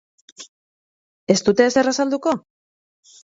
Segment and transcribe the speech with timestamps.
[1.33, 2.35] Ez dute ezer azalduko?